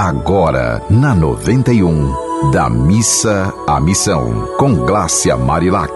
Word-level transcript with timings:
Agora, 0.00 0.80
na 0.88 1.12
91, 1.12 2.52
da 2.52 2.70
missa 2.70 3.52
à 3.66 3.80
missão, 3.80 4.48
com 4.56 4.72
Glácia 4.86 5.36
Marilac. 5.36 5.90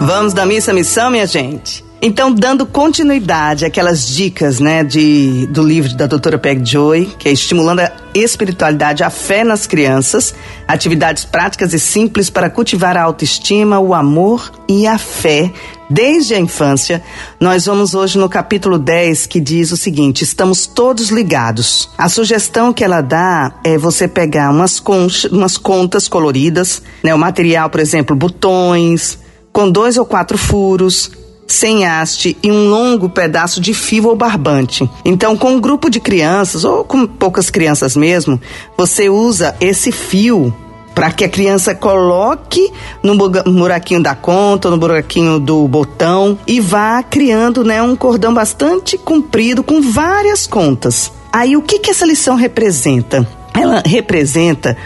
Vamos 0.00 0.32
da 0.32 0.46
missa 0.46 0.70
à 0.70 0.74
missão, 0.74 1.10
minha 1.10 1.26
gente? 1.26 1.84
Então, 2.00 2.32
dando 2.32 2.64
continuidade 2.64 3.66
àquelas 3.66 4.08
dicas, 4.08 4.60
né, 4.60 4.82
de, 4.82 5.46
do 5.48 5.62
livro 5.62 5.94
da 5.94 6.06
doutora 6.06 6.38
Peg 6.38 6.64
Joy, 6.64 7.04
que 7.18 7.28
é 7.28 7.32
estimulando 7.32 7.80
a 7.80 7.92
espiritualidade, 8.14 9.04
a 9.04 9.10
fé 9.10 9.44
nas 9.44 9.66
crianças, 9.66 10.34
atividades 10.66 11.24
práticas 11.24 11.72
e 11.72 11.78
simples 11.78 12.30
para 12.30 12.50
cultivar 12.50 12.96
a 12.96 13.02
autoestima, 13.02 13.78
o 13.78 13.94
amor 13.94 14.52
e 14.68 14.86
a 14.86 14.98
fé 14.98 15.52
desde 15.90 16.34
a 16.34 16.38
infância, 16.38 17.02
nós 17.40 17.64
vamos 17.64 17.94
hoje 17.94 18.18
no 18.18 18.28
capítulo 18.28 18.78
10 18.78 19.26
que 19.26 19.40
diz 19.40 19.72
o 19.72 19.76
seguinte: 19.76 20.22
estamos 20.22 20.66
todos 20.66 21.08
ligados. 21.08 21.88
A 21.96 22.08
sugestão 22.08 22.72
que 22.72 22.84
ela 22.84 23.00
dá 23.00 23.54
é 23.64 23.78
você 23.78 24.06
pegar 24.06 24.50
umas, 24.50 24.78
concha, 24.78 25.28
umas 25.28 25.56
contas 25.56 26.06
coloridas, 26.06 26.82
né, 27.02 27.14
o 27.14 27.18
material, 27.18 27.70
por 27.70 27.80
exemplo, 27.80 28.14
botões, 28.14 29.18
com 29.52 29.70
dois 29.70 29.96
ou 29.96 30.04
quatro 30.04 30.36
furos 30.36 31.10
sem 31.48 31.86
haste 31.86 32.36
e 32.42 32.52
um 32.52 32.68
longo 32.68 33.08
pedaço 33.08 33.60
de 33.60 33.72
fio 33.72 34.06
ou 34.06 34.14
barbante. 34.14 34.88
Então, 35.04 35.36
com 35.36 35.54
um 35.54 35.60
grupo 35.60 35.88
de 35.88 35.98
crianças, 35.98 36.62
ou 36.62 36.84
com 36.84 37.06
poucas 37.06 37.50
crianças 37.50 37.96
mesmo, 37.96 38.40
você 38.76 39.08
usa 39.08 39.56
esse 39.60 39.90
fio 39.90 40.54
para 40.94 41.12
que 41.12 41.24
a 41.24 41.28
criança 41.28 41.74
coloque 41.76 42.72
no 43.02 43.16
buraquinho 43.16 44.02
da 44.02 44.16
conta, 44.16 44.68
no 44.68 44.76
buraquinho 44.76 45.38
do 45.38 45.66
botão 45.68 46.36
e 46.44 46.60
vá 46.60 47.02
criando 47.02 47.62
né, 47.62 47.80
um 47.80 47.94
cordão 47.94 48.34
bastante 48.34 48.98
comprido 48.98 49.62
com 49.62 49.80
várias 49.80 50.46
contas. 50.46 51.12
Aí 51.32 51.56
o 51.56 51.62
que, 51.62 51.78
que 51.78 51.90
essa 51.90 52.04
lição 52.04 52.34
representa? 52.34 53.26
Ela 53.54 53.80
representa 53.86 54.76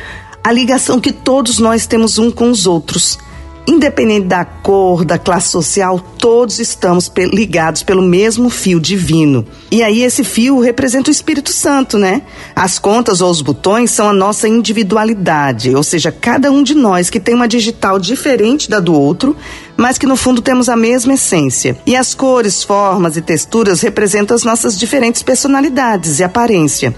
a 0.44 0.52
ligação 0.52 1.00
que 1.00 1.12
todos 1.12 1.58
nós 1.58 1.86
temos 1.86 2.18
um 2.18 2.30
com 2.30 2.50
os 2.50 2.66
outros. 2.66 3.18
Independente 3.66 4.26
da 4.26 4.44
cor, 4.44 5.04
da 5.04 5.18
classe 5.18 5.48
social, 5.48 6.00
todos 6.18 6.58
estamos 6.58 7.10
ligados 7.32 7.82
pelo 7.84 8.02
mesmo 8.02 8.50
fio 8.50 8.80
divino. 8.80 9.46
E 9.70 9.82
aí 9.82 10.02
esse 10.02 10.24
fio 10.24 10.58
representa 10.58 11.10
o 11.10 11.12
Espírito 11.12 11.50
Santo, 11.50 11.96
né? 11.96 12.22
As 12.56 12.78
contas 12.78 13.20
ou 13.20 13.30
os 13.30 13.40
botões 13.40 13.92
são 13.92 14.08
a 14.08 14.12
nossa 14.12 14.48
individualidade, 14.48 15.74
ou 15.74 15.82
seja, 15.82 16.10
cada 16.10 16.50
um 16.50 16.62
de 16.62 16.74
nós 16.74 17.08
que 17.08 17.20
tem 17.20 17.34
uma 17.34 17.46
digital 17.46 18.00
diferente 18.00 18.68
da 18.68 18.80
do 18.80 18.92
outro, 18.94 19.36
mas 19.76 19.98
que 19.98 20.06
no 20.06 20.16
fundo 20.16 20.42
temos 20.42 20.68
a 20.68 20.76
mesma 20.76 21.14
essência. 21.14 21.76
E 21.86 21.96
as 21.96 22.14
cores, 22.14 22.62
formas 22.62 23.16
e 23.16 23.22
texturas 23.22 23.80
representam 23.80 24.34
as 24.34 24.44
nossas 24.44 24.78
diferentes 24.78 25.22
personalidades 25.22 26.18
e 26.18 26.24
aparência. 26.24 26.94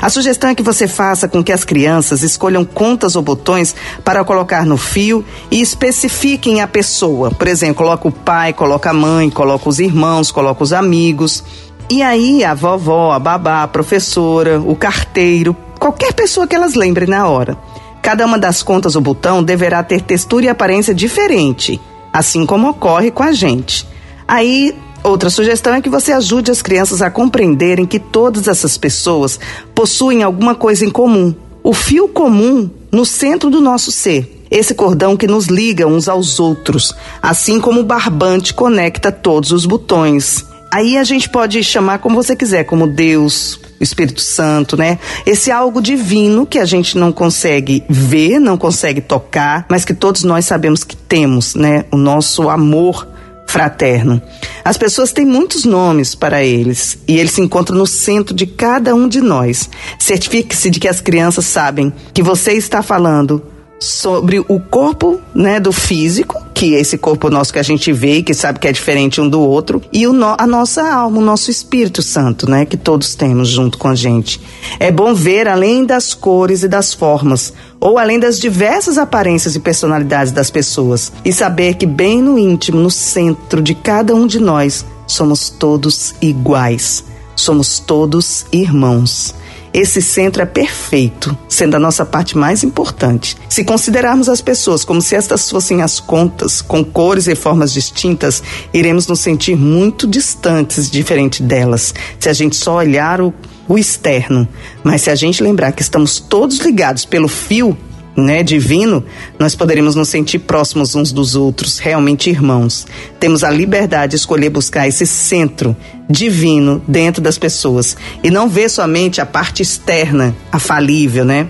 A 0.00 0.08
sugestão 0.08 0.50
é 0.50 0.54
que 0.54 0.62
você 0.62 0.86
faça 0.86 1.28
com 1.28 1.42
que 1.42 1.52
as 1.52 1.64
crianças 1.64 2.22
escolham 2.22 2.64
contas 2.64 3.16
ou 3.16 3.22
botões 3.22 3.74
para 4.04 4.24
colocar 4.24 4.64
no 4.64 4.76
fio 4.76 5.24
e 5.50 5.60
especifiquem 5.60 6.60
a 6.60 6.68
pessoa. 6.68 7.30
Por 7.30 7.48
exemplo, 7.48 7.76
coloca 7.76 8.08
o 8.08 8.12
pai, 8.12 8.52
coloca 8.52 8.90
a 8.90 8.94
mãe, 8.94 9.30
coloca 9.30 9.68
os 9.68 9.78
irmãos, 9.78 10.30
coloca 10.30 10.62
os 10.62 10.72
amigos. 10.72 11.44
E 11.90 12.02
aí 12.02 12.44
a 12.44 12.54
vovó, 12.54 13.12
a 13.12 13.18
babá, 13.18 13.62
a 13.62 13.68
professora, 13.68 14.60
o 14.60 14.76
carteiro, 14.76 15.56
qualquer 15.78 16.12
pessoa 16.12 16.46
que 16.46 16.54
elas 16.54 16.74
lembrem 16.74 17.08
na 17.08 17.26
hora. 17.26 17.56
Cada 18.02 18.24
uma 18.26 18.38
das 18.38 18.62
contas 18.62 18.94
ou 18.94 19.02
botão 19.02 19.42
deverá 19.42 19.82
ter 19.82 20.02
textura 20.02 20.46
e 20.46 20.48
aparência 20.48 20.94
diferente 20.94 21.80
assim 22.12 22.46
como 22.46 22.68
ocorre 22.68 23.10
com 23.10 23.22
a 23.22 23.32
gente. 23.32 23.86
Aí, 24.26 24.74
outra 25.02 25.30
sugestão 25.30 25.74
é 25.74 25.80
que 25.80 25.88
você 25.88 26.12
ajude 26.12 26.50
as 26.50 26.62
crianças 26.62 27.00
a 27.02 27.10
compreenderem 27.10 27.86
que 27.86 27.98
todas 27.98 28.48
essas 28.48 28.76
pessoas 28.76 29.38
possuem 29.74 30.22
alguma 30.22 30.54
coisa 30.54 30.84
em 30.84 30.90
comum. 30.90 31.34
O 31.62 31.72
fio 31.72 32.08
comum 32.08 32.70
no 32.90 33.04
centro 33.04 33.50
do 33.50 33.60
nosso 33.60 33.90
ser. 33.90 34.46
Esse 34.50 34.74
cordão 34.74 35.16
que 35.16 35.26
nos 35.26 35.46
liga 35.46 35.86
uns 35.86 36.08
aos 36.08 36.40
outros, 36.40 36.94
assim 37.20 37.60
como 37.60 37.80
o 37.80 37.84
barbante 37.84 38.54
conecta 38.54 39.12
todos 39.12 39.52
os 39.52 39.66
botões. 39.66 40.44
Aí 40.72 40.96
a 40.96 41.04
gente 41.04 41.28
pode 41.28 41.62
chamar 41.62 41.98
como 41.98 42.16
você 42.16 42.34
quiser, 42.34 42.64
como 42.64 42.86
Deus, 42.86 43.60
Espírito 43.80 44.20
Santo, 44.20 44.76
né? 44.76 44.98
Esse 45.26 45.50
algo 45.50 45.80
divino 45.80 46.46
que 46.46 46.58
a 46.58 46.64
gente 46.64 46.96
não 46.96 47.12
consegue 47.12 47.84
ver, 47.88 48.38
não 48.38 48.56
consegue 48.56 49.00
tocar, 49.00 49.66
mas 49.68 49.84
que 49.84 49.94
todos 49.94 50.24
nós 50.24 50.44
sabemos 50.44 50.84
que 50.84 50.96
temos, 50.96 51.54
né? 51.54 51.84
O 51.90 51.96
nosso 51.96 52.48
amor 52.48 53.06
fraterno. 53.48 54.20
As 54.62 54.76
pessoas 54.76 55.10
têm 55.10 55.24
muitos 55.24 55.64
nomes 55.64 56.14
para 56.14 56.44
eles 56.44 56.98
e 57.08 57.18
eles 57.18 57.32
se 57.32 57.40
encontram 57.40 57.78
no 57.78 57.86
centro 57.86 58.34
de 58.34 58.46
cada 58.46 58.94
um 58.94 59.08
de 59.08 59.22
nós. 59.22 59.70
Certifique-se 59.98 60.70
de 60.70 60.78
que 60.78 60.86
as 60.86 61.00
crianças 61.00 61.46
sabem 61.46 61.92
que 62.12 62.22
você 62.22 62.52
está 62.52 62.82
falando 62.82 63.42
sobre 63.78 64.40
o 64.40 64.60
corpo, 64.60 65.20
né, 65.34 65.60
do 65.60 65.72
físico, 65.72 66.42
que 66.52 66.74
é 66.74 66.80
esse 66.80 66.98
corpo 66.98 67.30
nosso 67.30 67.52
que 67.52 67.58
a 67.58 67.62
gente 67.62 67.92
vê 67.92 68.16
e 68.16 68.22
que 68.22 68.34
sabe 68.34 68.58
que 68.58 68.66
é 68.66 68.72
diferente 68.72 69.20
um 69.20 69.28
do 69.28 69.40
outro, 69.40 69.80
e 69.92 70.06
o 70.06 70.12
no, 70.12 70.34
a 70.36 70.46
nossa 70.46 70.82
alma, 70.82 71.18
o 71.18 71.24
nosso 71.24 71.50
Espírito 71.50 72.02
Santo, 72.02 72.50
né, 72.50 72.66
que 72.66 72.76
todos 72.76 73.14
temos 73.14 73.48
junto 73.48 73.78
com 73.78 73.88
a 73.88 73.94
gente. 73.94 74.40
É 74.80 74.90
bom 74.90 75.14
ver 75.14 75.46
além 75.46 75.84
das 75.84 76.14
cores 76.14 76.62
e 76.62 76.68
das 76.68 76.92
formas, 76.92 77.52
ou 77.80 77.98
além 77.98 78.18
das 78.18 78.40
diversas 78.40 78.98
aparências 78.98 79.54
e 79.54 79.60
personalidades 79.60 80.32
das 80.32 80.50
pessoas, 80.50 81.12
e 81.24 81.32
saber 81.32 81.74
que 81.74 81.86
bem 81.86 82.20
no 82.20 82.38
íntimo, 82.38 82.80
no 82.80 82.90
centro 82.90 83.62
de 83.62 83.74
cada 83.74 84.14
um 84.14 84.26
de 84.26 84.40
nós, 84.40 84.84
somos 85.06 85.48
todos 85.48 86.14
iguais. 86.20 87.04
Somos 87.34 87.78
todos 87.78 88.44
irmãos. 88.50 89.32
Esse 89.78 90.02
centro 90.02 90.42
é 90.42 90.44
perfeito, 90.44 91.38
sendo 91.48 91.76
a 91.76 91.78
nossa 91.78 92.04
parte 92.04 92.36
mais 92.36 92.64
importante. 92.64 93.36
Se 93.48 93.62
considerarmos 93.62 94.28
as 94.28 94.40
pessoas 94.40 94.84
como 94.84 95.00
se 95.00 95.14
estas 95.14 95.48
fossem 95.48 95.82
as 95.82 96.00
contas, 96.00 96.60
com 96.60 96.84
cores 96.84 97.28
e 97.28 97.36
formas 97.36 97.72
distintas, 97.72 98.42
iremos 98.74 99.06
nos 99.06 99.20
sentir 99.20 99.54
muito 99.54 100.04
distantes, 100.04 100.90
diferente 100.90 101.44
delas, 101.44 101.94
se 102.18 102.28
a 102.28 102.32
gente 102.32 102.56
só 102.56 102.74
olhar 102.74 103.20
o, 103.20 103.32
o 103.68 103.78
externo. 103.78 104.48
Mas 104.82 105.02
se 105.02 105.10
a 105.10 105.14
gente 105.14 105.44
lembrar 105.44 105.70
que 105.70 105.82
estamos 105.82 106.18
todos 106.18 106.58
ligados 106.58 107.04
pelo 107.04 107.28
fio 107.28 107.78
né, 108.22 108.42
divino, 108.42 109.04
nós 109.38 109.54
poderíamos 109.54 109.94
nos 109.94 110.08
sentir 110.08 110.40
próximos 110.40 110.94
uns 110.94 111.12
dos 111.12 111.34
outros, 111.34 111.78
realmente 111.78 112.28
irmãos. 112.28 112.86
Temos 113.20 113.44
a 113.44 113.50
liberdade 113.50 114.10
de 114.10 114.16
escolher 114.16 114.50
buscar 114.50 114.88
esse 114.88 115.06
centro 115.06 115.76
divino 116.08 116.82
dentro 116.86 117.22
das 117.22 117.38
pessoas 117.38 117.96
e 118.22 118.30
não 118.30 118.48
ver 118.48 118.68
somente 118.68 119.20
a 119.20 119.26
parte 119.26 119.62
externa, 119.62 120.34
a 120.50 120.58
falível, 120.58 121.24
né? 121.24 121.48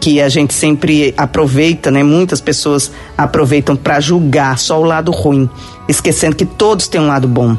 Que 0.00 0.20
a 0.20 0.28
gente 0.28 0.54
sempre 0.54 1.12
aproveita, 1.16 1.90
né? 1.90 2.02
Muitas 2.02 2.40
pessoas 2.40 2.90
aproveitam 3.16 3.76
para 3.76 4.00
julgar 4.00 4.58
só 4.58 4.80
o 4.80 4.84
lado 4.84 5.10
ruim, 5.10 5.48
esquecendo 5.88 6.36
que 6.36 6.46
todos 6.46 6.88
têm 6.88 7.00
um 7.00 7.06
lado 7.06 7.28
bom. 7.28 7.56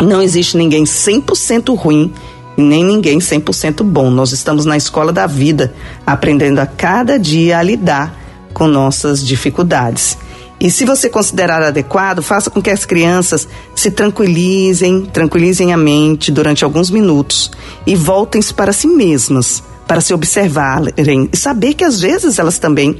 Não 0.00 0.20
existe 0.20 0.56
ninguém 0.56 0.84
100% 0.84 1.76
ruim 1.76 2.12
nem 2.60 2.84
ninguém 2.84 3.18
100% 3.18 3.82
bom. 3.82 4.10
Nós 4.10 4.32
estamos 4.32 4.64
na 4.64 4.76
escola 4.76 5.12
da 5.12 5.26
vida, 5.26 5.74
aprendendo 6.06 6.60
a 6.60 6.66
cada 6.66 7.18
dia 7.18 7.58
a 7.58 7.62
lidar 7.62 8.14
com 8.52 8.66
nossas 8.66 9.26
dificuldades. 9.26 10.16
E 10.60 10.70
se 10.70 10.84
você 10.84 11.08
considerar 11.08 11.62
adequado, 11.62 12.22
faça 12.22 12.50
com 12.50 12.60
que 12.60 12.70
as 12.70 12.84
crianças 12.84 13.48
se 13.74 13.90
tranquilizem, 13.90 15.06
tranquilizem 15.06 15.72
a 15.72 15.76
mente 15.76 16.30
durante 16.30 16.64
alguns 16.64 16.90
minutos 16.90 17.50
e 17.86 17.96
voltem-se 17.96 18.52
para 18.52 18.70
si 18.70 18.86
mesmas, 18.86 19.62
para 19.88 20.02
se 20.02 20.12
observarem 20.12 20.92
e 21.32 21.36
saber 21.36 21.72
que 21.72 21.82
às 21.82 21.98
vezes 21.98 22.38
elas 22.38 22.58
também 22.58 22.98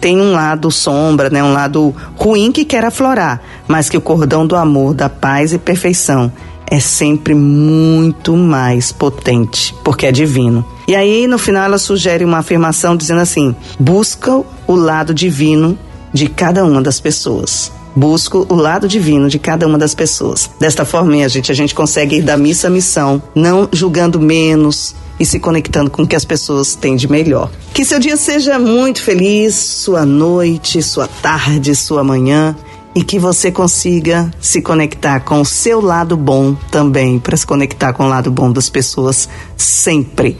têm 0.00 0.18
um 0.18 0.32
lado 0.32 0.70
sombra, 0.70 1.28
né, 1.28 1.44
um 1.44 1.52
lado 1.52 1.94
ruim 2.16 2.50
que 2.50 2.64
quer 2.64 2.84
aflorar, 2.84 3.42
mas 3.68 3.90
que 3.90 3.96
o 3.96 4.00
cordão 4.00 4.46
do 4.46 4.56
amor, 4.56 4.94
da 4.94 5.10
paz 5.10 5.52
e 5.52 5.58
perfeição 5.58 6.32
é 6.72 6.80
sempre 6.80 7.34
muito 7.34 8.34
mais 8.34 8.92
potente, 8.92 9.74
porque 9.84 10.06
é 10.06 10.10
divino. 10.10 10.64
E 10.88 10.96
aí, 10.96 11.26
no 11.26 11.36
final, 11.38 11.64
ela 11.64 11.76
sugere 11.76 12.24
uma 12.24 12.38
afirmação 12.38 12.96
dizendo 12.96 13.20
assim: 13.20 13.54
busca 13.78 14.42
o 14.66 14.74
lado 14.74 15.12
divino 15.12 15.78
de 16.14 16.30
cada 16.30 16.64
uma 16.64 16.80
das 16.80 16.98
pessoas. 16.98 17.70
Busco 17.94 18.46
o 18.48 18.54
lado 18.54 18.88
divino 18.88 19.28
de 19.28 19.38
cada 19.38 19.66
uma 19.66 19.76
das 19.76 19.94
pessoas. 19.94 20.50
Desta 20.58 20.86
forma, 20.86 21.10
minha 21.10 21.28
gente, 21.28 21.52
a 21.52 21.54
gente 21.54 21.74
consegue 21.74 22.16
ir 22.16 22.22
da 22.22 22.38
missa 22.38 22.68
à 22.68 22.70
missão, 22.70 23.22
não 23.34 23.68
julgando 23.70 24.18
menos, 24.18 24.94
e 25.20 25.26
se 25.26 25.38
conectando 25.38 25.90
com 25.90 26.04
o 26.04 26.06
que 26.06 26.16
as 26.16 26.24
pessoas 26.24 26.74
têm 26.74 26.96
de 26.96 27.06
melhor. 27.06 27.50
Que 27.74 27.84
seu 27.84 27.98
dia 27.98 28.16
seja 28.16 28.58
muito 28.58 29.02
feliz, 29.02 29.54
sua 29.54 30.06
noite, 30.06 30.82
sua 30.82 31.06
tarde, 31.06 31.76
sua 31.76 32.02
manhã 32.02 32.56
e 32.94 33.02
que 33.02 33.18
você 33.18 33.50
consiga 33.50 34.30
se 34.40 34.60
conectar 34.60 35.20
com 35.20 35.40
o 35.40 35.44
seu 35.44 35.80
lado 35.80 36.16
bom 36.16 36.54
também, 36.70 37.18
para 37.18 37.36
se 37.36 37.46
conectar 37.46 37.92
com 37.92 38.04
o 38.04 38.08
lado 38.08 38.30
bom 38.30 38.52
das 38.52 38.68
pessoas 38.68 39.28
sempre. 39.56 40.36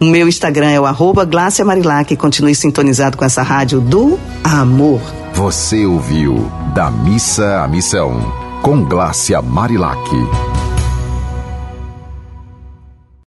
O 0.00 0.04
meu 0.04 0.28
Instagram 0.28 0.70
é 0.70 0.80
o 0.80 0.86
Glácia 1.24 1.64
Marilac. 1.64 2.14
Continue 2.16 2.54
sintonizado 2.54 3.16
com 3.16 3.24
essa 3.24 3.42
rádio 3.42 3.80
do 3.80 4.18
amor. 4.44 5.00
Você 5.32 5.86
ouviu 5.86 6.50
Da 6.74 6.90
Missa 6.90 7.62
à 7.62 7.68
Missão, 7.68 8.20
com 8.62 8.84
Glácia 8.84 9.40
Marilac. 9.40 10.55